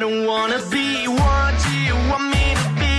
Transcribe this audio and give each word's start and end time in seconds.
don't 0.00 0.24
wanna 0.24 0.58
be 0.70 1.06
what 1.06 1.54
you 1.76 1.94
want 2.08 2.24
me 2.32 2.54
to 2.56 2.68
be. 2.80 2.96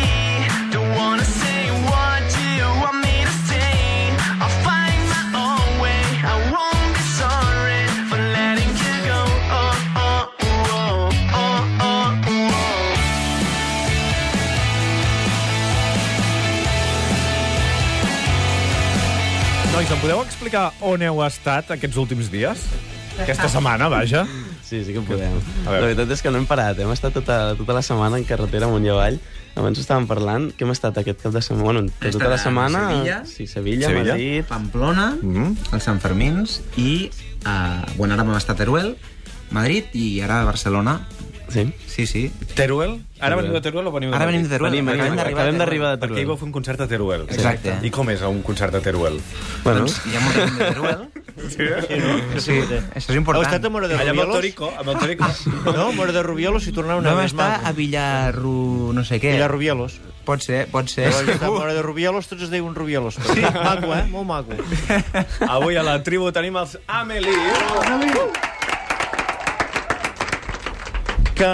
Don't 0.72 0.94
wanna 0.96 1.26
say 1.26 1.62
what 1.90 2.22
you 2.38 2.62
want 2.82 2.98
me 3.02 3.26
to 3.26 3.36
say. 3.50 4.14
I'll 4.40 4.56
find 4.62 5.02
my 5.10 5.24
own 5.34 5.82
way. 5.82 6.04
I 6.22 6.36
won't 6.54 6.94
be 6.94 7.02
sorry 7.18 7.82
for 8.08 8.20
letting 8.38 8.70
you 8.84 8.94
go. 9.10 9.20
Oh, 9.50 9.74
oh, 9.98 10.30
oh, 10.44 11.10
oh, 11.34 11.82
oh, 11.82 12.30
oh. 12.30 12.52
Nois, 19.74 19.90
em 19.90 20.00
podeu 20.00 20.22
explicar 20.22 20.72
on 20.82 21.02
heu 21.02 21.24
estat 21.26 21.74
aquests 21.74 21.98
últims 21.98 22.30
dies? 22.30 22.62
Aquesta 23.24 23.50
setmana, 23.50 23.88
vaja. 23.92 24.26
Sí, 24.64 24.84
sí 24.86 24.94
que 24.96 25.02
podem. 25.04 25.34
La 25.66 25.80
veritat 25.84 26.10
és 26.16 26.22
que 26.24 26.32
no 26.32 26.40
hem 26.40 26.46
parat. 26.48 26.80
Hem 26.80 26.92
estat 26.94 27.14
tota, 27.14 27.56
tota 27.60 27.74
la 27.76 27.82
setmana 27.86 28.18
en 28.18 28.24
carretera 28.28 28.68
amunt 28.70 28.86
i 28.88 28.92
avall. 28.94 29.20
Abans 29.56 29.78
ho 29.78 29.84
estàvem 29.84 30.06
parlant. 30.08 30.50
Que 30.56 30.64
hem 30.64 30.72
estat 30.72 30.98
aquest 31.02 31.22
cap 31.26 31.34
de 31.36 31.42
setmana? 31.44 31.64
Bueno, 31.66 31.82
tota 32.00 32.10
estat 32.14 32.30
la 32.30 32.38
setmana... 32.40 32.84
Sevilla. 32.90 33.18
Sí, 33.28 33.48
Sevilla, 33.48 33.88
Sevilla. 33.92 34.14
Madrid... 34.16 34.46
Pamplona, 34.48 35.10
Mhm. 35.22 35.58
els 35.74 35.84
Sant 35.84 36.00
Fermins 36.00 36.62
i... 36.78 37.10
Uh, 37.42 37.82
bueno, 37.98 38.14
ara 38.14 38.24
vam 38.24 38.38
estar 38.38 38.54
a 38.56 38.60
Teruel, 38.60 38.96
Madrid 39.50 39.86
i 39.98 40.22
ara 40.22 40.42
a 40.42 40.46
Barcelona. 40.46 41.02
Sí. 41.52 41.66
Sí, 41.86 42.06
sí. 42.08 42.32
Teruel? 42.56 43.02
Ara 43.20 43.36
veniu 43.36 43.52
de 43.52 43.60
Teruel 43.60 43.88
o 43.90 43.92
veniu 43.92 44.08
de 44.10 44.16
Ara 44.16 44.26
venim 44.30 44.44
de 44.46 44.48
Teruel. 44.54 44.72
Venim, 44.72 44.86
venim, 44.88 45.02
acabem 45.02 45.18
d'arribar 45.20 45.42
acabem 45.42 45.58
d'arribar 45.60 45.90
de 45.92 45.98
Perquè 46.00 46.14
hi 46.14 46.22
Teruel. 46.22 46.28
vau 46.30 46.38
fer 46.40 46.46
un 46.48 46.54
concert 46.56 46.80
a 46.80 46.88
Teruel. 46.88 47.26
Exacte. 47.28 47.74
I 47.84 47.92
com 47.92 48.10
és 48.14 48.22
un 48.24 48.40
concert 48.42 48.76
a 48.76 48.80
Teruel? 48.80 49.20
Bueno, 49.66 49.82
Doncs 49.84 50.00
hi 50.08 50.16
ha 50.16 50.22
molta 50.24 50.46
gent 50.46 50.56
de 50.62 50.70
Teruel. 50.72 51.04
Sí, 51.50 51.66
Sí, 52.42 52.52
això 52.62 52.96
és 52.96 53.10
Heu 53.10 53.16
important. 53.18 53.46
estat 53.48 53.66
a 53.66 53.70
Mora 53.74 53.88
de 53.88 53.96
Allà 53.96 54.12
amb 54.12 54.20
el 54.20 54.26
Rubiolos? 54.28 54.36
Torico, 54.36 54.70
amb 54.78 54.90
el 54.90 54.98
Torico. 55.00 55.26
No, 55.78 55.92
Mora 55.94 56.12
de 56.12 56.24
Rubiolos 56.24 56.68
i 56.68 56.72
tornar 56.72 56.98
una 56.98 57.10
Vam 57.14 57.24
vez 57.24 57.32
estar 57.34 57.58
maco. 57.58 57.68
a 57.68 57.72
Villarru... 57.72 58.92
no 58.94 59.04
sé 59.04 59.20
què. 59.20 59.34
Villa 59.34 59.48
Rubiolos. 59.48 60.00
Pot 60.26 60.44
ser, 60.46 60.68
pot 60.70 60.88
ser. 60.88 61.08
Heu 61.10 61.20
estat 61.26 61.44
a 61.48 61.50
Mora 61.52 61.74
de 61.74 61.82
Rubiolos, 61.82 62.28
tots 62.30 62.44
es 62.46 62.52
diuen 62.54 62.76
Rubiolos. 62.76 63.16
Sí. 63.34 63.42
Maco, 63.42 63.94
eh? 63.96 64.04
Molt 64.12 64.28
maco. 64.28 64.54
Avui 65.58 65.76
a 65.76 65.84
la 65.84 65.98
tribu 66.04 66.32
tenim 66.32 66.58
els 66.62 66.78
Amelie. 66.88 67.34
Que 71.36 71.52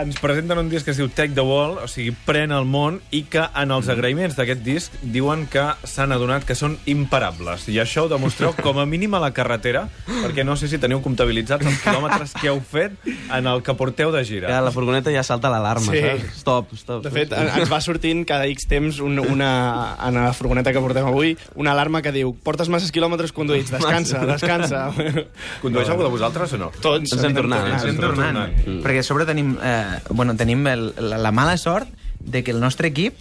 ens 0.00 0.18
presenten 0.20 0.58
un 0.58 0.68
disc 0.68 0.84
que 0.84 0.90
es 0.92 0.98
diu 0.98 1.08
Take 1.08 1.34
the 1.36 1.42
Wall, 1.46 1.78
o 1.84 1.88
sigui, 1.88 2.12
pren 2.26 2.52
el 2.52 2.64
món, 2.66 3.00
i 3.14 3.22
que 3.30 3.42
en 3.54 3.70
els 3.74 3.88
agraïments 3.92 4.36
d'aquest 4.36 4.62
disc 4.66 4.92
diuen 5.02 5.46
que 5.50 5.64
s'han 5.86 6.12
adonat 6.12 6.44
que 6.48 6.56
són 6.58 6.76
imparables. 6.90 7.68
I 7.70 7.78
això 7.82 8.06
ho 8.06 8.10
demostreu 8.10 8.54
com 8.64 8.78
a 8.82 8.86
mínim 8.86 9.14
a 9.14 9.20
la 9.22 9.30
carretera, 9.36 9.86
perquè 10.08 10.44
no 10.44 10.56
sé 10.56 10.68
si 10.68 10.78
teniu 10.82 11.00
comptabilitzats 11.04 11.66
els 11.66 11.80
quilòmetres 11.84 12.34
que 12.40 12.48
heu 12.50 12.60
fet 12.60 12.96
en 13.06 13.46
el 13.50 13.62
que 13.62 13.74
porteu 13.78 14.10
de 14.14 14.24
gira. 14.24 14.48
ja 14.50 14.60
la 14.64 14.72
furgoneta 14.74 15.12
ja 15.14 15.22
salta 15.22 15.50
l'alarma, 15.52 15.92
Sí. 15.92 16.00
saps? 16.00 16.38
Stop, 16.44 16.72
stop. 16.78 17.02
De 17.04 17.10
fet, 17.14 17.32
en- 17.32 17.50
ens 17.60 17.70
va 17.72 17.80
sortint 17.80 18.24
cada 18.26 18.46
X 18.50 18.66
temps 18.68 18.98
un, 19.00 19.18
una, 19.18 19.96
en 20.02 20.14
la 20.14 20.32
furgoneta 20.32 20.72
que 20.72 20.80
portem 20.80 21.06
avui 21.06 21.36
una 21.54 21.72
alarma 21.72 22.02
que 22.02 22.12
diu 22.12 22.34
portes 22.42 22.68
masses 22.68 22.90
quilòmetres 22.92 23.32
conduïts, 23.32 23.70
descansa, 23.70 24.24
descansa. 24.26 24.88
Condueix 25.62 25.88
algú 25.88 26.02
de 26.04 26.10
vosaltres 26.12 26.52
o 26.54 26.58
no? 26.58 26.70
Tots. 26.80 27.12
Ens 27.12 27.24
hem 27.24 27.34
tornat, 27.36 27.60
tornat. 27.60 27.74
ens 27.74 27.84
Estem 27.84 28.00
tornant. 28.00 28.38
tornant. 28.38 28.82
Perquè 28.84 29.00
a 29.00 29.06
sobre 29.06 29.26
tenim, 29.28 29.54
eh, 29.62 29.83
bueno, 30.10 30.36
tenim 30.36 30.66
el, 30.66 30.92
la, 30.98 31.18
la 31.18 31.32
mala 31.32 31.56
sort 31.56 31.88
de 32.20 32.42
que 32.44 32.50
el 32.50 32.60
nostre 32.60 32.88
equip 32.88 33.16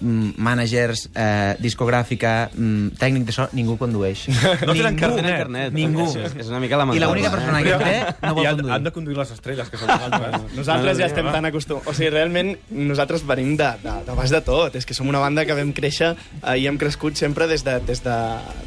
managers, 0.00 1.08
eh, 1.14 1.54
discogràfica, 1.62 2.50
mm, 2.54 2.88
tècnic 2.98 3.24
de 3.28 3.32
so, 3.32 3.48
ningú 3.52 3.76
condueix. 3.78 4.26
No 4.66 4.72
tenen 4.74 4.96
carnet. 4.96 5.16
tenen 5.22 5.36
carnet. 5.38 5.72
Ningú. 5.74 6.06
És, 6.18 6.34
és 6.40 6.48
una 6.48 6.60
mica 6.60 6.76
I 6.76 6.78
lamentable. 6.78 7.06
l'única 7.10 7.30
persona 7.30 7.62
que 7.62 7.76
té 7.78 7.94
no 8.22 8.30
I 8.30 8.34
vol 8.34 8.46
han, 8.46 8.56
conduir. 8.56 8.74
han 8.74 8.84
de 8.84 8.92
conduir 8.92 9.16
les 9.18 9.30
estrelles, 9.34 9.68
que 9.70 9.76
són 9.80 9.88
vosaltres. 9.92 10.54
Nosaltres 10.56 10.98
ja 10.98 11.06
estem 11.06 11.30
tan 11.32 11.44
acostumats. 11.50 11.86
O 11.90 11.94
sigui, 11.94 12.10
realment, 12.14 12.54
nosaltres 12.70 13.24
venim 13.26 13.56
de, 13.56 13.70
de, 13.82 13.96
de 14.06 14.16
baix 14.18 14.30
de 14.34 14.40
tot. 14.46 14.74
És 14.78 14.86
que 14.86 14.94
som 14.96 15.08
una 15.10 15.20
banda 15.22 15.44
que 15.44 15.56
vam 15.56 15.72
créixer 15.76 16.14
eh, 16.14 16.56
i 16.60 16.66
hem 16.70 16.78
crescut 16.80 17.16
sempre 17.20 17.46
des, 17.50 17.64
de, 17.66 17.78
des, 17.86 18.02
de, 18.04 18.18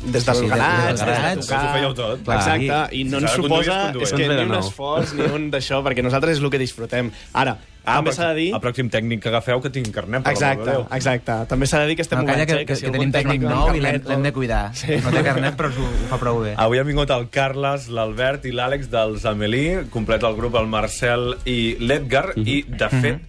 des 0.05 0.25
del 0.25 0.35
Sí, 0.35 0.43
sí, 0.43 0.49
garatge, 0.51 0.91
des 0.91 1.05
de 1.05 1.07
tocar. 1.07 1.35
Us 1.37 1.51
ho 1.51 1.73
fèieu 1.77 1.93
tot. 1.97 2.23
Clar. 2.27 2.37
Exacte, 2.41 2.95
i 2.97 3.03
no 3.07 3.19
Si 3.19 3.25
ens 3.25 3.37
suposa 3.39 3.79
és 4.01 4.13
que 4.13 4.27
ni 4.27 4.43
un 4.45 4.53
esforç 4.59 5.13
ni 5.17 5.25
un 5.33 5.49
d'això, 5.53 5.81
perquè 5.85 6.03
nosaltres 6.05 6.37
és 6.37 6.43
el 6.43 6.51
que 6.53 6.59
disfrutem. 6.61 7.11
Ara, 7.33 7.57
també 7.95 8.11
s'ha 8.15 8.27
de 8.33 8.35
dir... 8.39 8.47
El 8.57 8.61
pròxim 8.63 8.89
tècnic 8.91 9.21
que 9.23 9.29
agafeu 9.31 9.61
que 9.63 9.71
tingui 9.73 9.93
carnet. 9.95 10.23
per 10.25 10.33
Exacte, 10.35 10.67
Déu. 10.67 10.85
exacte. 10.97 11.37
També 11.47 11.69
s'ha 11.69 11.79
de 11.83 11.87
dir 11.87 11.95
que 11.95 12.05
estem 12.05 12.19
No, 12.19 12.27
calla, 12.27 12.45
que, 12.45 12.59
eh, 12.61 12.65
que, 12.67 12.75
si 12.75 12.85
que 12.85 12.91
tenim 12.91 13.13
tècnic 13.15 13.41
nou 13.45 13.73
i 13.75 13.81
l'hem 13.83 14.27
de 14.27 14.33
cuidar. 14.35 14.61
Sí. 14.77 14.99
No 15.03 15.11
té 15.13 15.23
carnet, 15.23 15.57
però 15.57 15.71
s'ho 15.73 15.87
ho 15.87 16.11
fa 16.11 16.19
prou 16.21 16.41
bé. 16.43 16.53
Avui 16.59 16.79
han 16.81 16.87
vingut 16.87 17.11
el 17.15 17.27
Carles, 17.33 17.87
l'Albert 17.93 18.45
i 18.45 18.53
l'Àlex 18.55 18.91
dels 18.91 19.25
Amelie, 19.25 19.85
completa 19.93 20.27
el 20.27 20.37
grup 20.39 20.55
el 20.59 20.69
Marcel 20.71 21.33
i 21.45 21.77
l'Edgar, 21.79 22.31
i, 22.37 22.61
de 22.67 22.89
fet, 22.93 23.21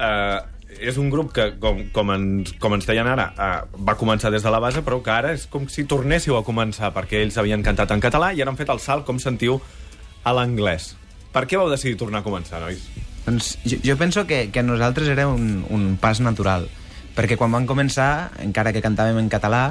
eh, 0.00 0.38
és 0.80 0.98
un 1.00 1.08
grup 1.10 1.32
que, 1.36 1.48
com, 1.60 1.82
com, 1.92 2.12
ens, 2.12 2.52
com 2.60 2.74
ens 2.76 2.86
deien 2.88 3.08
ara, 3.08 3.30
eh, 3.32 3.80
va 3.86 3.96
començar 3.96 4.30
des 4.34 4.44
de 4.44 4.52
la 4.52 4.60
base, 4.60 4.82
però 4.84 5.00
que 5.02 5.12
ara 5.12 5.32
és 5.36 5.46
com 5.50 5.68
si 5.72 5.86
tornéssiu 5.88 6.36
a 6.36 6.44
començar, 6.44 6.92
perquè 6.96 7.22
ells 7.22 7.38
havien 7.40 7.64
cantat 7.64 7.92
en 7.94 8.02
català 8.04 8.32
i 8.34 8.42
ara 8.42 8.52
han 8.52 8.60
fet 8.60 8.72
el 8.72 8.82
salt, 8.84 9.06
com 9.08 9.20
sentiu, 9.22 9.60
a 10.24 10.32
l'anglès. 10.36 10.94
Per 11.32 11.44
què 11.46 11.58
vau 11.60 11.70
decidir 11.70 11.98
tornar 12.00 12.24
a 12.24 12.26
començar, 12.26 12.60
nois? 12.64 12.82
Doncs 13.26 13.56
jo, 13.66 13.80
jo 13.82 13.96
penso 13.98 14.26
que, 14.26 14.46
que 14.54 14.62
nosaltres 14.62 15.10
era 15.10 15.26
un, 15.28 15.64
un 15.70 15.96
pas 16.00 16.22
natural, 16.22 16.68
perquè 17.18 17.38
quan 17.38 17.52
vam 17.52 17.66
començar, 17.66 18.30
encara 18.44 18.72
que 18.72 18.84
cantàvem 18.84 19.18
en 19.18 19.30
català, 19.32 19.64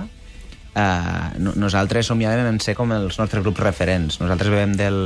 eh, 0.76 1.40
no, 1.40 1.56
nosaltres 1.56 2.12
somiàvem 2.12 2.52
en 2.52 2.60
ser 2.60 2.76
com 2.76 2.92
els 2.92 3.18
nostres 3.22 3.44
grups 3.46 3.64
referents. 3.64 4.20
Nosaltres 4.20 4.52
vèiem 4.52 4.76
del, 4.76 5.00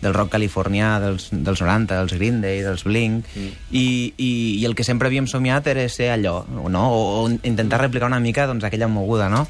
del 0.00 0.16
rock 0.16 0.32
californià 0.34 0.94
dels, 1.02 1.28
dels 1.30 1.60
90, 1.60 1.98
dels 2.00 2.14
Green 2.16 2.40
Day, 2.40 2.62
dels 2.64 2.84
Blink, 2.88 3.28
mm. 3.28 3.66
i, 3.70 3.86
i, 4.16 4.30
i 4.60 4.64
el 4.68 4.76
que 4.78 4.86
sempre 4.86 5.10
havíem 5.10 5.28
somiat 5.30 5.68
era 5.70 5.86
ser 5.92 6.10
allò, 6.14 6.40
no? 6.48 6.86
o, 6.88 7.02
o 7.20 7.26
intentar 7.30 7.82
replicar 7.84 8.08
una 8.08 8.22
mica 8.22 8.48
doncs, 8.48 8.64
aquella 8.64 8.88
moguda, 8.88 9.28
no? 9.32 9.46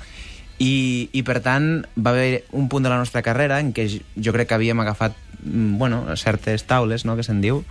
I, 0.60 1.08
I, 1.16 1.22
per 1.24 1.38
tant, 1.40 1.86
va 1.96 2.12
haver 2.12 2.42
un 2.52 2.66
punt 2.68 2.84
de 2.84 2.90
la 2.92 2.98
nostra 3.00 3.22
carrera 3.24 3.62
en 3.62 3.70
què 3.72 3.86
jo 3.88 4.34
crec 4.34 4.50
que 4.50 4.58
havíem 4.58 4.82
agafat 4.82 5.14
mm, 5.40 5.78
bueno, 5.80 6.02
certes 6.20 6.66
taules, 6.68 7.06
no?, 7.08 7.16
que 7.16 7.24
se'n 7.24 7.40
diu, 7.40 7.62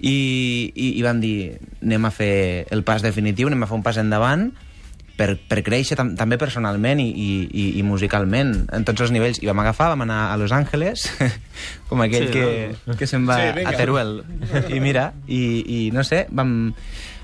i, 0.00 0.72
i, 0.74 0.92
i 0.98 1.02
vam 1.04 1.20
dir, 1.22 1.58
anem 1.82 2.04
a 2.04 2.12
fer 2.12 2.66
el 2.74 2.82
pas 2.84 3.02
definitiu, 3.04 3.48
anem 3.48 3.64
a 3.64 3.68
fer 3.70 3.78
un 3.78 3.84
pas 3.86 3.96
endavant 4.00 4.50
per, 5.16 5.30
per 5.48 5.62
créixer 5.64 5.96
tam 5.96 6.12
també 6.18 6.36
personalment 6.40 7.00
i, 7.00 7.08
i, 7.08 7.28
i, 7.48 7.64
i 7.80 7.84
musicalment 7.86 8.52
en 8.76 8.84
tots 8.84 9.06
els 9.06 9.12
nivells. 9.14 9.40
I 9.42 9.48
vam 9.48 9.62
agafar, 9.64 9.88
vam 9.94 10.04
anar 10.04 10.26
a 10.32 10.36
Los 10.40 10.52
Angeles, 10.52 11.06
com 11.88 12.04
aquell 12.04 12.28
Sí, 12.28 12.34
que, 12.36 12.96
que 13.00 13.08
se'n 13.08 13.24
va 13.28 13.38
Sí, 13.40 13.52
vinga. 13.56 13.72
a 13.72 13.80
Teruel. 13.80 14.18
I 14.68 14.80
mira, 14.84 15.10
i, 15.26 15.40
i 15.64 15.80
no 15.96 16.04
sé, 16.04 16.26
vam, 16.28 16.74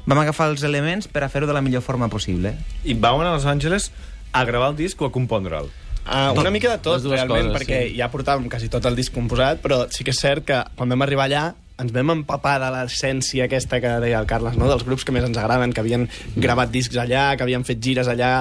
vam 0.08 0.24
agafar 0.24 0.48
els 0.54 0.64
elements 0.64 1.10
per 1.12 1.26
a 1.26 1.30
fer-ho 1.32 1.50
de 1.50 1.56
la 1.56 1.62
millor 1.64 1.84
forma 1.84 2.08
possible. 2.08 2.56
I 2.84 2.96
vau 2.96 3.20
anar 3.20 3.34
a 3.34 3.36
Los 3.36 3.46
Angeles 3.46 3.92
a 4.32 4.46
gravar 4.48 4.72
el 4.72 4.80
disc 4.80 5.00
o 5.02 5.10
a 5.10 5.12
compondre'l? 5.12 5.68
Uh, 6.02 6.32
una 6.40 6.50
mica 6.50 6.72
de 6.72 6.80
tot, 6.82 7.04
realment, 7.04 7.52
coses, 7.52 7.60
perquè 7.60 7.76
sí. 7.86 7.98
ja 8.00 8.08
portàvem 8.10 8.48
quasi 8.50 8.66
tot 8.72 8.88
el 8.88 8.96
disc 8.98 9.12
composat, 9.14 9.60
però 9.62 9.84
sí 9.92 10.02
que 10.02 10.10
és 10.10 10.18
cert 10.18 10.48
que 10.48 10.56
quan 10.74 10.90
vam 10.90 11.04
arribar 11.04 11.28
allà 11.28 11.44
ens 11.80 11.92
vam 11.94 12.12
empapar 12.14 12.58
de 12.62 12.70
l'essència 12.74 13.46
aquesta 13.48 13.80
que 13.82 13.92
deia 14.04 14.20
el 14.20 14.28
Carles, 14.30 14.58
no? 14.60 14.68
dels 14.70 14.84
grups 14.86 15.06
que 15.06 15.14
més 15.14 15.24
ens 15.24 15.38
agraden, 15.38 15.72
que 15.72 15.80
havien 15.80 16.08
gravat 16.36 16.72
discs 16.74 16.98
allà, 17.00 17.32
que 17.36 17.46
havien 17.46 17.64
fet 17.68 17.80
gires 17.82 18.10
allà, 18.10 18.34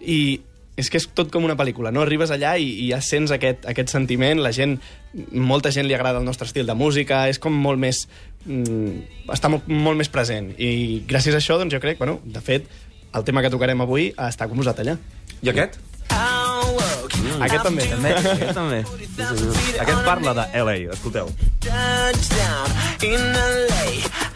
i 0.00 0.40
és 0.76 0.90
que 0.90 0.98
és 0.98 1.06
tot 1.14 1.30
com 1.30 1.44
una 1.46 1.54
pel·lícula, 1.54 1.92
no? 1.94 2.02
Arribes 2.02 2.32
allà 2.34 2.56
i, 2.58 2.66
i 2.82 2.88
ja 2.90 2.98
sents 3.04 3.30
aquest, 3.34 3.62
aquest 3.70 3.92
sentiment, 3.94 4.40
la 4.42 4.50
gent, 4.54 4.74
molta 5.30 5.70
gent 5.74 5.86
li 5.86 5.94
agrada 5.94 6.18
el 6.18 6.26
nostre 6.26 6.48
estil 6.50 6.66
de 6.66 6.74
música, 6.74 7.24
és 7.30 7.38
com 7.38 7.54
molt 7.54 7.78
més... 7.78 8.04
Mm, 8.44 9.04
està 9.32 9.50
molt, 9.52 9.70
molt 9.70 10.00
més 10.02 10.10
present. 10.10 10.50
I 10.58 11.04
gràcies 11.06 11.36
a 11.36 11.42
això, 11.42 11.60
doncs 11.62 11.76
jo 11.76 11.82
crec, 11.82 12.00
bueno, 12.02 12.18
de 12.26 12.42
fet, 12.42 12.66
el 13.14 13.26
tema 13.26 13.44
que 13.44 13.54
tocarem 13.54 13.86
avui 13.86 14.10
està 14.18 14.50
composat 14.50 14.82
allà. 14.82 14.98
I 15.46 15.54
aquest? 15.54 15.78
Aquest 17.42 17.62
també. 17.64 17.84
També, 17.90 18.10
Aquest 18.14 18.54
també. 18.54 18.80
Aquest 19.80 20.04
parla 20.04 20.34
de 20.34 20.44
LA, 20.64 20.76
escolteu. 20.94 21.30
touchdown 21.60 22.68
in 23.02 23.20
LA. 23.32 23.84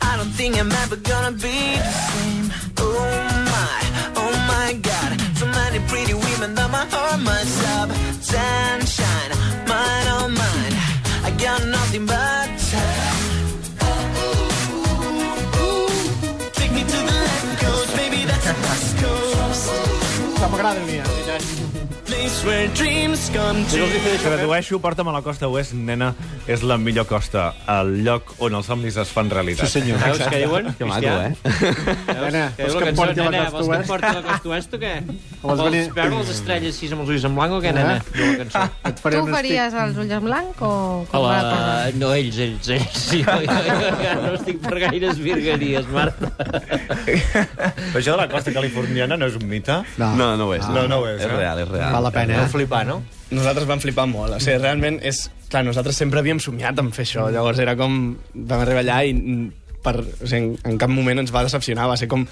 I 0.03 0.17
don't 0.17 0.33
think 0.33 0.57
I'm 0.59 0.71
ever 0.83 0.97
gonna 0.97 1.33
be 1.33 1.59
the 1.77 1.93
same. 2.09 2.51
Oh 2.79 3.11
my, 3.55 3.81
oh 4.17 4.33
my 4.53 4.73
God. 4.89 5.11
So 5.39 5.47
many 5.47 5.79
pretty 5.89 6.15
women 6.15 6.55
that 6.55 6.71
my 6.71 6.85
heart 6.93 7.21
must. 7.21 7.55
Sunshine, 8.31 9.31
mine, 9.67 10.07
oh 10.17 10.29
mine. 10.29 10.75
I 11.25 11.31
got 11.39 11.65
nothing 11.67 12.07
but 12.07 12.49
time. 12.71 13.07
M'agrada 20.51 20.81
a 20.81 20.85
mi, 20.85 21.78
place 22.19 22.45
where 22.45 22.69
dreams 22.75 23.31
come 23.31 23.65
Si 23.69 23.81
us 23.81 24.23
tradueixo, 24.23 24.79
porta'm 24.83 25.09
a 25.11 25.13
la 25.15 25.21
costa 25.23 25.49
oest, 25.49 25.75
nena, 25.75 26.11
és 26.51 26.63
la 26.67 26.77
millor 26.81 27.07
costa, 27.07 27.53
el 27.71 28.01
lloc 28.07 28.33
on 28.45 28.57
els 28.59 28.67
somnis 28.67 28.97
es 28.99 29.11
fan 29.15 29.31
realitat. 29.31 29.69
Sí, 29.69 29.81
senyor. 29.81 30.01
Veus 30.03 30.23
què 30.27 30.41
diuen? 30.43 30.71
Que 30.79 30.89
maco, 30.89 31.13
eh? 31.23 31.33
Nena, 32.09 32.45
Què 32.57 32.69
vols 32.69 32.83
que 32.83 32.91
em 32.91 32.99
porti 32.99 33.23
a 33.23 33.29
la 33.31 33.43
costa 33.45 33.59
Vols 33.59 33.69
que 33.69 33.75
em 33.75 33.79
oest? 33.79 33.91
porti 33.93 34.09
a 34.09 34.15
la 34.17 34.25
costa 34.27 34.53
oest 34.55 34.75
o 34.75 34.81
què? 34.83 34.93
Vols 35.43 35.63
veure 35.95 36.09
les 36.17 36.33
estrelles 36.35 36.75
així 36.75 36.91
amb 36.95 37.05
els 37.05 37.13
ulls 37.15 37.27
en 37.29 37.37
blanc 37.39 37.55
o 37.55 37.61
què, 37.63 37.75
nena? 37.77 37.95
Et 38.89 39.03
faré 39.05 39.21
Tu 39.21 39.35
faries 39.37 39.79
els 39.85 40.01
ulls 40.03 40.17
en 40.19 40.27
blanc 40.27 40.63
o... 40.67 40.73
com 41.13 41.21
Hola, 41.21 41.93
no, 42.01 42.11
ells, 42.17 42.41
ells, 42.43 42.73
ells. 42.75 42.99
Sí, 43.09 43.23
jo, 43.23 43.37
jo, 43.47 43.93
jo, 44.03 44.17
no 44.25 44.33
estic 44.35 44.61
per 44.65 44.83
gaires 44.83 45.23
virgueries, 45.23 45.87
Marta. 45.95 46.33
Però 46.39 48.01
això 48.01 48.15
de 48.15 48.19
la 48.25 48.29
costa 48.33 48.55
californiana 48.57 49.19
no 49.21 49.29
és 49.31 49.39
un 49.39 49.47
mite? 49.51 49.79
No. 50.01 50.11
No, 50.19 50.33
no 50.41 50.51
ho 50.51 50.57
és. 50.57 50.67
No, 50.75 50.87
no 50.91 51.03
ho 51.05 51.09
és, 51.13 51.21
És 51.23 51.29
eh? 51.29 51.37
real, 51.37 51.63
és 51.63 51.71
real. 51.71 52.08
La 52.09 52.15
pena, 52.15 52.43
eh? 52.43 52.51
flipar, 52.53 52.85
no? 52.89 53.01
Nosaltres 53.31 53.69
vam 53.69 53.81
flipar 53.83 54.09
molt. 54.11 54.39
O 54.39 54.43
sigui, 54.43 54.59
realment 54.63 55.01
és... 55.07 55.27
Clar, 55.49 55.63
nosaltres 55.65 55.97
sempre 55.97 56.21
havíem 56.21 56.41
somiat 56.45 56.77
en 56.83 56.91
fer 56.93 57.07
això. 57.07 57.31
Llavors 57.33 57.61
era 57.65 57.77
com... 57.79 57.99
Vam 58.35 58.61
arribar 58.65 58.85
allà 58.85 59.01
i 59.09 59.15
per, 59.85 59.97
o 60.03 60.29
sigui, 60.29 60.55
en, 60.59 60.73
en 60.75 60.79
cap 60.81 60.93
moment 60.93 61.23
ens 61.23 61.33
va 61.35 61.45
decepcionar. 61.47 61.89
Va 61.91 61.97
ser 62.01 62.11
com... 62.11 62.27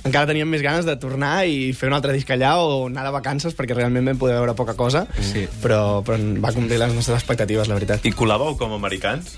Encara 0.00 0.30
teníem 0.30 0.48
més 0.48 0.62
ganes 0.64 0.86
de 0.88 0.94
tornar 0.96 1.42
i 1.44 1.74
fer 1.76 1.90
un 1.90 1.94
altre 1.98 2.14
disc 2.16 2.30
allà 2.32 2.54
o 2.62 2.86
anar 2.86 3.02
de 3.04 3.12
vacances 3.12 3.52
perquè 3.56 3.76
realment 3.76 4.06
vam 4.08 4.20
poder 4.22 4.38
veure 4.38 4.54
poca 4.56 4.72
cosa. 4.78 5.04
Sí. 5.20 5.44
Però, 5.60 6.00
però 6.06 6.16
va 6.40 6.54
complir 6.56 6.78
les 6.80 6.94
nostres 6.96 7.20
expectatives, 7.20 7.68
la 7.68 7.76
veritat. 7.76 8.06
I 8.08 8.14
col·làveu 8.16 8.56
com 8.60 8.72
a 8.72 8.80
americans? 8.80 9.34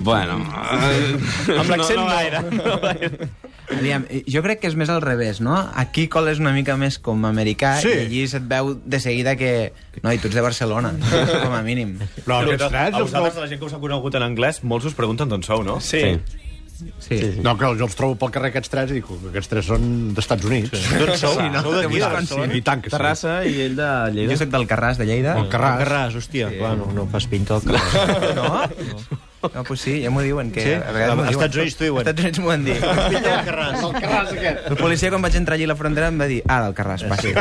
Bueno... 0.00 0.38
Amb 0.40 1.70
l'accent 1.70 1.98
no, 1.98 2.02
no, 2.02 2.08
no, 2.08 2.10
gaire. 2.10 2.40
No 2.56 2.78
gaire. 2.80 3.28
Aviam, 3.70 4.04
jo 4.26 4.40
crec 4.42 4.58
que 4.64 4.70
és 4.70 4.74
més 4.80 4.90
al 4.90 4.98
revés, 5.04 5.38
no? 5.44 5.54
Aquí 5.78 6.08
Col 6.10 6.26
és 6.32 6.40
una 6.42 6.50
mica 6.56 6.74
més 6.80 6.96
com 6.98 7.22
americà 7.28 7.76
Sí. 7.84 7.92
i 7.92 8.00
allí 8.06 8.24
se't 8.32 8.48
veu 8.50 8.72
de 8.82 8.98
seguida 8.98 9.36
que... 9.38 9.52
No, 10.02 10.10
i 10.10 10.18
tu 10.18 10.26
ets 10.30 10.34
de 10.40 10.42
Barcelona, 10.42 10.90
com 11.44 11.54
a 11.54 11.62
mínim. 11.62 11.94
Però 12.24 12.40
aquests 12.42 12.66
a 12.66 12.72
tres... 12.72 12.94
els 12.96 13.06
vosaltres, 13.10 13.38
la 13.44 13.50
gent 13.52 13.60
que 13.62 13.68
us 13.70 13.76
ha 13.78 13.82
conegut 13.82 14.18
en 14.18 14.26
anglès, 14.26 14.62
molts 14.66 14.90
us 14.90 14.96
pregunten 14.98 15.30
d'on 15.30 15.44
sou, 15.46 15.62
no? 15.66 15.78
Sí. 15.84 16.02
Sí. 16.80 16.88
Sí. 17.04 17.16
No, 17.44 17.52
que 17.60 17.68
jo 17.76 17.84
els 17.84 17.94
trobo 17.94 18.14
pel 18.16 18.30
carrer 18.32 18.48
aquests 18.54 18.70
tres 18.72 18.88
i 18.88 18.94
dic 18.96 19.04
que 19.04 19.16
aquests 19.28 19.50
tres 19.52 19.66
són 19.68 19.82
d'Estats 20.16 20.46
Units. 20.48 20.70
Sí. 20.80 20.96
D'on 21.02 21.10
sou? 21.20 21.34
Sí, 21.36 21.48
no? 21.52 21.60
Sou 21.66 21.74
d'aquí, 21.76 21.92
de 21.92 22.06
Sí. 22.06 22.12
Barcelona? 22.14 22.54
I 22.56 22.62
tant 22.64 22.80
que 22.80 22.88
sí. 22.88 22.94
Terrassa 22.96 23.34
i 23.44 23.52
ell 23.66 23.76
de 23.76 23.88
Lleida. 24.16 24.32
Jo 24.32 24.38
sóc 24.40 24.54
del 24.56 24.64
Carràs, 24.70 24.96
de 24.96 25.04
Lleida. 25.10 25.34
El 25.42 25.50
Carràs. 25.52 25.82
Carràs, 25.84 26.16
hòstia, 26.16 26.48
sí. 26.48 26.56
clar, 26.56 26.72
no, 26.80 26.88
no 26.96 27.04
fas 27.12 27.26
pinta 27.28 27.60
el 27.60 27.68
Carràs. 27.68 28.32
No? 28.40 28.48
No, 28.64 29.19
pues 29.40 29.80
sí, 29.80 30.02
ja 30.02 30.10
m'ho 30.12 30.20
diuen. 30.20 30.50
Que 30.52 30.60
Sí? 30.62 30.72
a 30.74 30.92
vegades 30.92 31.16
m'ho 31.16 31.22
Als 31.24 31.30
diuen. 31.32 31.44
Estats 31.44 31.56
Units 31.56 31.76
t'ho 31.76 31.84
diuen. 31.84 31.98
Als 32.00 32.08
Estats 32.08 32.22
Units 32.24 32.38
m'ho 32.40 32.46
van 32.52 32.64
dir. 32.64 32.76
El 32.76 32.82
Carràs. 33.48 33.82
El 33.82 33.92
Carràs 33.96 34.28
aquest. 34.36 34.58
El 34.70 34.76
policia, 34.76 35.10
quan 35.10 35.22
vaig 35.24 35.34
entrar 35.40 35.54
allí 35.56 35.64
a 35.64 35.68
la 35.72 35.76
frontera, 35.80 36.08
em 36.12 36.20
va 36.20 36.26
dir 36.30 36.42
ah, 36.46 36.60
del 36.66 36.74
Carràs, 36.76 37.02
passi. 37.08 37.32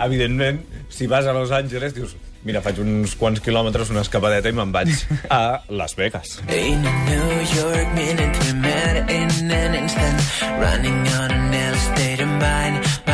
Evidentment, 0.00 0.60
si 0.88 1.06
vas 1.06 1.26
a 1.26 1.32
Los 1.32 1.50
Angeles, 1.52 1.94
dius, 1.94 2.16
mira, 2.44 2.60
faig 2.64 2.78
uns 2.82 3.14
quants 3.20 3.40
quilòmetres, 3.44 3.90
una 3.94 4.02
escapadeta 4.02 4.50
i 4.50 4.56
me'n 4.56 4.72
vaig 4.74 4.90
a 5.30 5.62
Las 5.68 5.94
Vegas. 5.96 6.40
In 6.48 6.82
New 6.82 7.30
York, 7.56 7.88
minute 7.94 8.38
we 8.46 8.52
met 8.64 9.10
in 9.10 9.50
an 9.50 9.74
instant. 9.74 10.20
Running 10.58 11.00
on 11.20 11.30
an 11.30 11.54
illustrated 11.54 12.26
mind. 12.40 12.80
Mind 12.82 13.11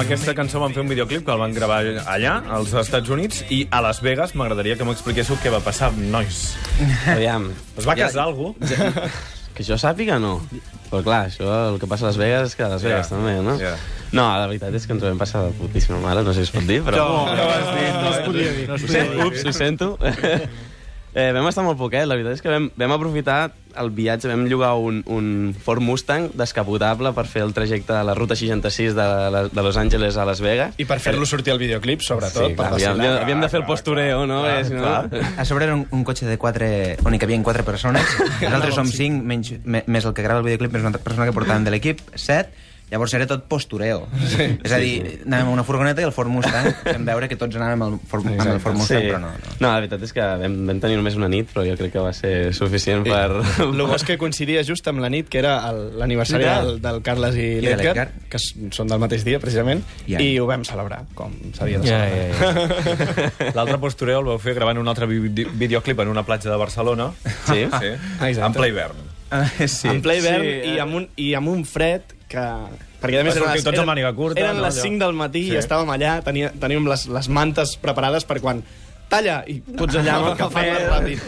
Amb 0.00 0.08
aquesta 0.08 0.32
cançó 0.32 0.60
van 0.62 0.72
fer 0.72 0.80
un 0.80 0.88
videoclip 0.88 1.26
que 1.26 1.32
el 1.34 1.40
van 1.42 1.52
gravar 1.52 1.82
allà, 2.08 2.38
als 2.56 2.70
Estats 2.80 3.10
Units, 3.12 3.42
i 3.52 3.58
a 3.68 3.82
Las 3.84 3.98
Vegas 4.00 4.32
m'agradaria 4.32 4.72
que 4.80 4.86
m'expliquéssiu 4.88 5.36
què 5.42 5.52
va 5.52 5.58
passar, 5.60 5.90
nois. 5.92 6.54
Aviam. 7.12 7.50
Es 7.76 7.84
va 7.84 7.92
Ja- 7.98 8.06
casar 8.06 8.24
algú? 8.24 8.54
Que 9.52 9.66
jo 9.66 9.76
sàpiga, 9.76 10.16
no. 10.18 10.38
Però 10.88 11.02
clar, 11.04 11.26
això, 11.28 11.44
el 11.74 11.78
que 11.78 11.86
passa 11.86 12.06
a 12.06 12.14
Las 12.14 12.16
Vegas, 12.16 12.48
és 12.48 12.56
que 12.56 12.64
a 12.64 12.68
Las 12.72 12.82
Vegas 12.82 13.10
Ja, 13.10 13.16
també, 13.18 13.34
no? 13.44 13.58
ja. 13.60 13.74
No, 14.16 14.24
la 14.40 14.46
veritat 14.46 14.72
és 14.74 14.86
que 14.86 14.94
ens 14.96 15.02
ho 15.04 15.10
vam 15.10 15.18
passar 15.20 15.44
de 15.44 15.52
putíssima 15.60 16.00
mare, 16.00 16.24
no 16.24 16.32
sé 16.32 16.46
si 16.46 16.48
es 16.48 16.54
pot 16.56 16.64
dir, 16.64 16.80
però... 16.82 16.96
No, 16.96 17.36
no 17.36 17.42
ho 17.44 17.50
has 17.50 17.68
dit, 17.76 17.94
no 18.00 18.10
es 18.14 18.24
podia 18.24 18.52
dir. 18.56 18.70
Ho 18.70 18.78
sento, 18.78 19.26
ups, 19.28 19.44
ho 19.50 19.52
sento. 19.52 19.98
Eh, 21.12 21.32
vam 21.34 21.48
estar 21.50 21.64
molt 21.66 21.74
poquet, 21.80 22.04
la 22.06 22.14
veritat 22.14 22.36
és 22.38 22.42
que 22.44 22.50
vam, 22.52 22.68
vam 22.78 22.92
aprofitar 22.94 23.50
el 23.82 23.88
viatge, 23.94 24.28
vam 24.30 24.44
llogar 24.46 24.76
un, 24.78 25.00
un 25.10 25.54
Ford 25.58 25.82
Mustang 25.82 26.28
descapotable 26.38 27.10
per 27.16 27.24
fer 27.26 27.42
el 27.42 27.50
trajecte 27.54 27.92
de 27.94 28.02
la 28.06 28.14
ruta 28.14 28.36
66 28.38 28.94
de, 28.94 29.06
la, 29.34 29.42
de 29.50 29.62
Los 29.66 29.76
Angeles 29.76 30.16
a 30.16 30.24
Las 30.26 30.40
Vegas. 30.40 30.78
I 30.78 30.86
per 30.86 31.00
fer-lo 31.02 31.26
sortir 31.26 31.50
al 31.54 31.58
videoclip, 31.58 32.02
sobretot. 32.06 32.46
Sí, 32.46 32.54
per 32.54 32.68
clar, 32.68 32.72
havíem, 32.76 32.94
vacilar. 32.94 33.08
havíem, 33.10 33.22
havíem 33.24 33.42
de 33.42 33.50
fer 33.50 33.60
el 33.62 33.66
postureo, 33.66 34.22
no? 34.30 34.40
clar, 34.46 34.56
Eh, 34.60 34.64
si 34.70 34.74
no... 34.78 34.82
clar. 34.86 35.26
A 35.38 35.44
sobre 35.50 35.66
era 35.66 35.74
un, 35.74 35.86
un 35.90 36.04
cotxe 36.06 36.26
de 36.30 36.38
quatre, 36.38 36.70
on 37.02 37.14
hi 37.14 37.22
cabien 37.22 37.42
quatre 37.46 37.66
persones. 37.66 38.06
Nosaltres 38.42 38.78
som 38.78 38.86
cinc, 38.90 39.22
menys, 39.26 39.56
me, 39.64 39.82
més 39.90 40.06
el 40.06 40.14
que 40.14 40.22
grava 40.26 40.44
el 40.44 40.46
videoclip, 40.46 40.74
més 40.78 40.82
una 40.86 40.94
altra 40.94 41.02
persona 41.02 41.26
que 41.26 41.34
portàvem 41.34 41.66
de 41.66 41.74
l'equip, 41.74 42.06
set. 42.14 42.54
Llavors 42.90 43.12
era 43.14 43.26
tot 43.30 43.44
postureo. 43.46 44.08
Sí, 44.32 44.46
és 44.64 44.72
a 44.74 44.78
dir, 44.82 44.94
anàvem 45.22 45.46
amb 45.46 45.52
una 45.54 45.62
furgoneta 45.66 46.02
i 46.02 46.06
el 46.08 46.12
Ford 46.14 46.28
Mustang, 46.32 46.66
vam 46.88 47.04
veure 47.06 47.28
que 47.30 47.36
tots 47.38 47.54
anàvem 47.54 47.84
amb 47.84 47.84
el 47.86 48.08
Ford, 48.10 48.26
amb 48.26 48.40
el 48.50 48.58
Ford 48.64 48.74
Mustang, 48.80 49.04
però 49.06 49.20
no. 49.22 49.30
no. 49.30 49.52
no, 49.60 49.66
la 49.68 49.76
veritat 49.78 50.02
és 50.08 50.12
que 50.16 50.24
vam, 50.42 50.56
vam 50.66 50.80
tenir 50.82 50.96
només 50.98 51.14
una 51.18 51.28
nit, 51.30 51.46
però 51.54 51.62
jo 51.68 51.76
crec 51.78 51.92
que 51.94 52.02
va 52.02 52.10
ser 52.16 52.32
suficient 52.56 53.04
per... 53.06 53.28
El 53.62 53.78
bo 53.84 53.94
és 53.94 54.02
que 54.08 54.16
coincidia 54.18 54.64
just 54.66 54.88
amb 54.90 54.98
la 55.04 55.10
nit, 55.12 55.28
que 55.30 55.38
era 55.38 55.54
el- 55.70 55.98
l'aniversari 56.02 56.48
del, 56.48 56.72
del 56.82 56.98
Carles 57.06 57.38
i, 57.38 57.46
de 57.62 57.76
l'Edgar, 57.78 58.08
que 58.32 58.42
són 58.42 58.90
del 58.90 58.98
mateix 59.02 59.22
dia, 59.28 59.38
precisament, 59.42 59.84
Ja. 60.10 60.18
i 60.18 60.32
ho 60.42 60.48
vam 60.50 60.64
celebrar, 60.66 61.04
com 61.14 61.30
s'havia 61.54 61.78
de 61.78 61.86
celebrar. 61.86 62.10
ja, 62.34 63.30
ja. 63.38 63.52
L'altre 63.56 63.78
postureo 63.78 64.18
el 64.24 64.26
vau 64.32 64.38
fer 64.42 64.56
gravant 64.58 64.78
un 64.82 64.90
altre 64.90 65.06
vi- 65.06 65.46
videoclip 65.46 66.02
en 66.02 66.08
una 66.10 66.24
platja 66.26 66.50
de 66.50 66.56
Barcelona. 66.58 67.12
Sí? 67.46 67.62
Sí, 67.70 67.94
Exacte. 67.94 68.46
en 68.46 68.52
ple 68.58 68.68
hivern. 68.74 69.06
Ah, 69.30 69.44
sí. 69.66 69.88
en 69.88 70.00
ple 70.02 70.16
hivern 70.18 70.42
Sí, 70.44 70.54
i, 70.72 70.76
eh. 70.76 70.80
amb 70.82 70.94
un, 70.98 71.08
i 71.16 71.32
amb 71.38 71.48
un 71.52 71.64
fred 71.64 72.02
que... 72.30 72.44
Perquè 73.00 73.20
a 73.22 73.24
més 73.24 73.36
eren 73.38 73.48
les, 73.54 73.64
tots 73.64 73.78
amb 73.80 73.88
màniga 73.88 74.10
curta, 74.12 74.40
eren 74.42 74.58
no, 74.58 74.64
les 74.66 74.76
allò? 74.76 74.84
5 74.90 74.98
del 75.04 75.14
matí 75.16 75.42
Sí. 75.46 75.54
i 75.54 75.58
estàvem 75.60 75.88
allà, 75.94 76.18
tenia, 76.26 76.50
teníem 76.60 76.84
les, 76.90 77.06
les 77.08 77.28
mantes 77.32 77.76
preparades 77.80 78.26
per 78.28 78.40
quan 78.44 78.60
talla, 79.10 79.40
i 79.50 79.56
tots 79.64 79.96
allà 79.98 80.18
amb 80.18 80.28
el 80.32 80.36
cafè 80.42 80.64
ràpid. 80.84 81.22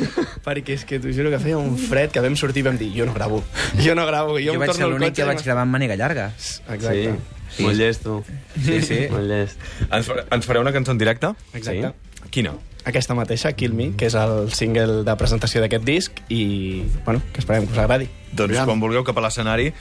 Perquè 0.44 0.76
és 0.76 0.84
que 0.86 0.98
t'ho 1.02 1.10
juro 1.14 1.32
que 1.32 1.40
feia 1.42 1.56
un 1.58 1.78
fred 1.80 2.12
que 2.14 2.20
vam 2.22 2.36
sortir 2.38 2.62
i 2.62 2.66
vam 2.68 2.76
dir, 2.78 2.90
jo 2.94 3.06
no 3.08 3.14
gravo, 3.16 3.40
jo 3.82 3.94
no 3.98 4.04
gravo, 4.06 4.36
jo, 4.38 4.52
Jo 4.52 4.58
em 4.58 4.62
vaig 4.66 4.74
ser 4.76 4.90
l'únic 4.90 5.16
que 5.16 5.26
vaig 5.26 5.42
gravar 5.42 5.64
amb 5.64 5.74
màniga 5.78 5.96
llarga. 5.98 6.28
Exacte. 6.70 7.16
Sí, 7.52 7.64
molt 7.66 7.76
llest, 7.80 8.04
tu. 8.04 8.18
Sí, 8.56 8.78
sí. 8.86 9.00
Molt 9.12 9.26
llest. 9.28 9.64
Ens, 9.90 10.12
ens 10.32 10.46
fareu 10.48 10.62
una 10.64 10.72
cançó 10.72 10.92
en 10.94 11.00
directe? 11.02 11.32
Exacte. 11.58 11.90
Quina? 12.32 12.54
Aquesta 12.84 13.14
mateixa, 13.14 13.52
Kill 13.54 13.74
Me, 13.78 13.92
que 13.96 14.08
és 14.10 14.14
el 14.18 14.50
single 14.50 15.02
de 15.06 15.14
presentació 15.16 15.62
d'aquest 15.62 15.84
disc 15.86 16.22
i, 16.28 16.82
bueno, 17.04 17.22
que 17.32 17.38
esperem 17.42 17.66
que 17.68 17.76
us 17.76 17.78
agradi. 17.78 18.08
Doncs 18.32 18.58
quan 18.66 18.80
vulgueu 18.82 19.04
cap 19.06 19.18
a 19.20 19.26
l'escenari... 19.26 19.72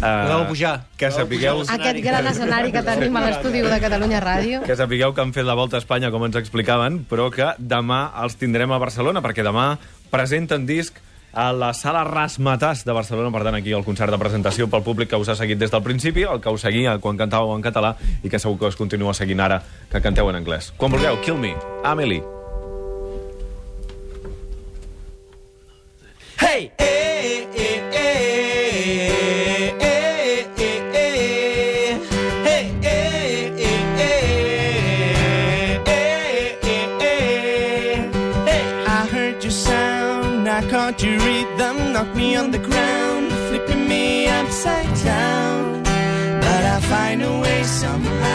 Uh, 0.00 0.04
Podeu 0.24 0.46
pujar. 0.48 0.74
Que 0.96 1.10
sapigueu, 1.12 1.60
Aquest 1.68 1.98
gran 2.00 2.26
escenari 2.30 2.72
que 2.72 2.80
tenim 2.84 3.16
a 3.20 3.24
l'estudi 3.26 3.60
de 3.60 3.80
Catalunya 3.82 4.20
Ràdio. 4.24 4.62
que 4.64 4.76
sapigueu 4.76 5.12
que 5.12 5.20
han 5.20 5.34
fet 5.36 5.44
la 5.44 5.54
volta 5.54 5.76
a 5.76 5.82
Espanya, 5.84 6.10
com 6.10 6.24
ens 6.24 6.36
explicaven, 6.40 7.02
però 7.10 7.28
que 7.32 7.50
demà 7.58 8.06
els 8.24 8.36
tindrem 8.40 8.72
a 8.72 8.80
Barcelona, 8.80 9.20
perquè 9.20 9.44
demà 9.44 9.74
presenten 10.10 10.64
disc 10.64 10.96
a 11.32 11.52
la 11.52 11.74
sala 11.76 12.02
Rasmatàs 12.08 12.82
de 12.88 12.96
Barcelona, 12.96 13.30
per 13.30 13.44
tant, 13.44 13.60
aquí 13.60 13.76
el 13.76 13.84
concert 13.84 14.10
de 14.10 14.18
presentació 14.18 14.66
pel 14.72 14.82
públic 14.82 15.12
que 15.12 15.20
us 15.20 15.28
ha 15.28 15.36
seguit 15.36 15.60
des 15.60 15.70
del 15.70 15.84
principi, 15.84 16.24
el 16.24 16.40
que 16.40 16.50
us 16.50 16.64
seguia 16.64 16.96
quan 16.98 17.20
cantàveu 17.20 17.52
en 17.54 17.62
català 17.62 17.94
i 18.24 18.32
que 18.32 18.40
segur 18.40 18.58
que 18.58 18.72
us 18.72 18.80
continua 18.80 19.14
seguint 19.14 19.40
ara 19.40 19.60
que 19.92 20.00
canteu 20.00 20.32
en 20.32 20.40
anglès. 20.40 20.72
Quan 20.80 20.90
vulgueu, 20.96 21.20
Kill 21.20 21.36
Me, 21.38 21.54
Amelie. 21.84 22.39
Hey, 26.52 26.72
eh, 26.78 27.46
eh, 27.54 27.78
eh, 27.94 28.10
eh, 29.50 29.78
eh, 29.80 30.46
eh, 30.58 30.78
eh. 30.96 31.98
Hey, 32.42 32.64
eh, 32.82 32.98
eh, 33.56 33.84
eh, 33.96 34.16
eh, 35.86 36.58
eh, 36.64 36.86
eh. 37.00 38.10
Hey, 38.48 38.64
I 38.84 39.06
heard 39.12 39.44
your 39.44 39.52
sound, 39.52 40.48
I 40.48 40.68
caught 40.68 41.00
your 41.00 41.18
rhythm, 41.20 41.92
knocked 41.92 42.16
me 42.16 42.34
on 42.34 42.50
the 42.50 42.58
ground, 42.58 43.30
flipping 43.48 43.86
me 43.88 44.26
upside 44.26 44.92
down. 45.04 45.84
But 45.84 46.64
I 46.64 46.80
find 46.80 47.22
a 47.22 47.38
way 47.38 47.62
somehow. 47.62 48.29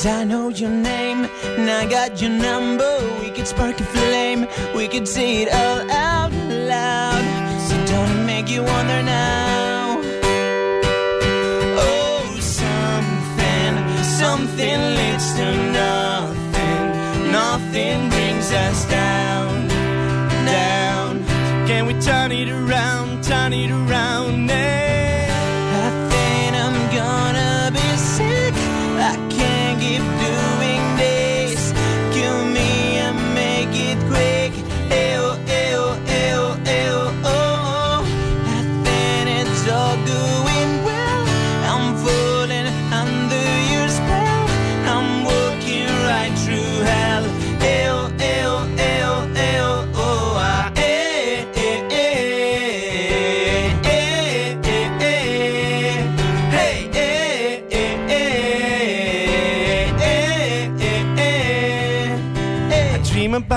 Cause 0.00 0.06
I 0.06 0.24
know 0.24 0.48
your 0.48 0.70
name, 0.70 1.28
and 1.58 1.68
I 1.68 1.84
got 1.84 2.22
your 2.22 2.30
number. 2.30 2.90
We 3.20 3.28
could 3.28 3.46
spark 3.46 3.78
a 3.80 3.84
flame, 3.84 4.46
we 4.74 4.88
could 4.88 5.06
say 5.06 5.42
it 5.42 5.52
all 5.52 5.90
out 5.90 6.32
loud. 6.48 7.22
So 7.68 7.76
don't 7.84 8.24
make 8.24 8.48
you 8.48 8.62
wonder 8.62 9.02
now. 9.02 10.00
Oh, 11.84 12.38
something, 12.40 13.74
something 14.22 14.80
leads 14.96 15.34
to 15.34 15.46
nothing. 15.70 17.30
Nothing 17.30 18.08
brings 18.08 18.50
us 18.52 18.86
down, 18.86 19.68
down. 20.46 21.22
Can 21.66 21.84
we 21.84 21.92
turn 22.00 22.32
it 22.32 22.48
around, 22.48 23.22
turn 23.22 23.52
it 23.52 23.70
around 23.70 24.19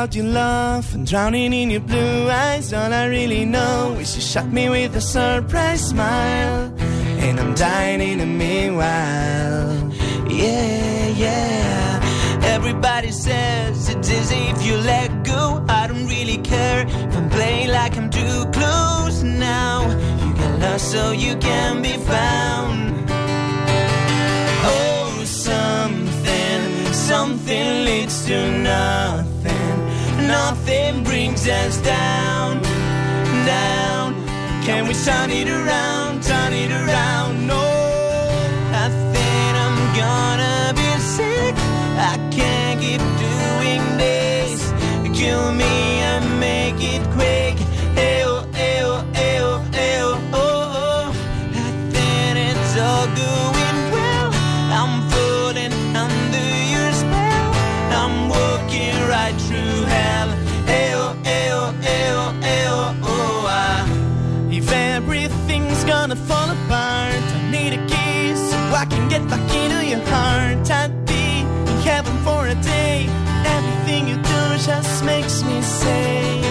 about 0.04 0.16
your 0.16 0.26
love 0.26 0.94
and 0.94 1.08
drowning 1.08 1.54
in 1.54 1.70
your 1.70 1.80
blue 1.80 2.30
eyes. 2.30 2.74
All 2.74 2.92
I 2.92 3.06
really 3.06 3.46
know 3.46 3.96
is 4.02 4.14
you 4.18 4.22
shot 4.22 4.52
me 4.52 4.68
with 4.68 4.98
a 4.98 5.02
surprise 5.02 5.82
smile, 5.92 6.74
and 7.24 7.40
I'm 7.40 7.54
dying 7.54 8.02
in 8.02 8.18
the 8.18 8.26
meanwhile. 8.26 9.94
Yeah, 10.28 11.08
yeah. 11.08 12.44
Everybody 12.44 13.12
says 13.12 13.88
it's 13.88 14.10
easy 14.10 14.44
if 14.54 14.66
you 14.66 14.76
let 14.76 15.24
go. 15.24 15.64
I 15.70 15.88
don't 15.88 16.08
really 16.08 16.40
care 16.40 16.86
if 16.86 17.16
I'm 17.16 17.30
playing 17.30 17.70
like 17.70 17.96
I'm 17.96 18.10
too 18.10 18.46
close 18.52 19.24
now. 19.24 19.90
You 20.22 20.34
get 20.34 20.60
lost 20.60 20.92
so 20.92 21.12
you 21.12 21.38
can 21.38 21.82
be 21.82 21.96
found. 22.12 23.10
Oh, 24.68 25.24
something, 25.24 26.94
something 26.94 27.86
leads 27.86 28.26
to 28.26 28.52
nothing. 28.64 28.93
Nothing 30.28 31.04
brings 31.04 31.48
us 31.48 31.78
down, 31.82 32.62
down. 33.46 34.14
Can 34.64 34.88
we 34.88 34.94
turn 34.94 35.30
it 35.32 35.50
around, 35.50 36.24
turn 36.24 36.54
it 36.54 36.72
around? 36.72 37.46
No, 37.46 37.60
I 38.84 38.88
think 39.12 39.56
I'm 39.66 39.78
gonna 39.96 40.74
be 40.76 40.90
sick. 41.02 41.56
I 42.12 42.16
can't 42.32 42.80
keep 42.80 43.02
doing 43.28 43.98
this. 43.98 44.72
Kill 45.18 45.52
me 45.52 46.00
and 46.12 46.40
make 46.40 46.80
it 46.80 47.04
quick. 47.12 47.56
Ew, 47.98 48.30
ew, 48.56 48.88
ew, 49.28 49.48
ew, 49.76 50.08
oh, 50.34 50.64
oh. 50.84 51.14
I 51.54 51.70
think 51.92 52.38
it's 52.50 52.78
all 52.78 53.08
going 53.08 53.53
just 74.66 75.04
makes 75.04 75.44
me 75.44 75.62
say. 75.62 76.42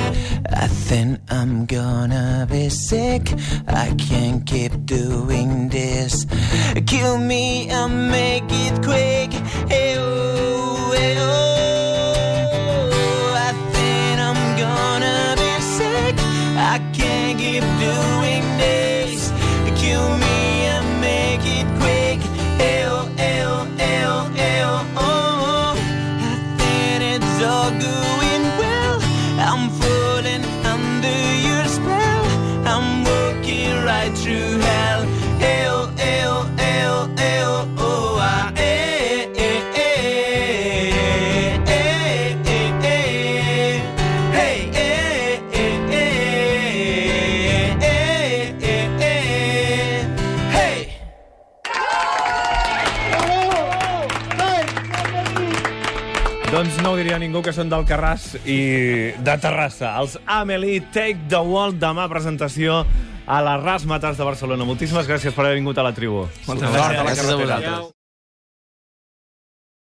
I 0.50 0.66
think 0.66 1.18
I'm 1.30 1.64
gonna 1.64 2.46
be 2.50 2.68
sick. 2.68 3.32
I 3.66 3.94
can't 3.96 4.44
keep 4.46 4.72
doing 4.84 5.70
this. 5.70 6.26
Kill 6.86 7.16
me 7.16 7.68
and 7.70 8.10
make 8.10 8.44
it 8.48 8.82
quick. 8.84 9.32
Hey, 9.70 9.96
diria 57.02 57.18
ningú 57.18 57.40
que 57.42 57.50
són 57.50 57.70
del 57.70 57.82
Carràs 57.88 58.28
i 58.46 58.58
de 59.26 59.34
Terrassa. 59.42 59.96
Els 59.98 60.14
Amelie 60.30 60.82
Take 60.94 61.26
the 61.32 61.40
World 61.42 61.80
demà 61.82 62.06
presentació 62.10 62.84
a 63.26 63.40
les 63.42 63.64
Rasmates 63.64 64.20
de 64.20 64.28
Barcelona. 64.28 64.68
Moltíssimes 64.68 65.10
gràcies 65.10 65.34
per 65.34 65.48
haver 65.48 65.58
vingut 65.58 65.82
a 65.82 65.88
la 65.88 65.94
tribu. 65.96 66.28
Moltes 66.46 66.70
la 66.70 66.92
gràcies 67.02 67.26
a 67.26 67.40
vosaltres. 67.40 67.90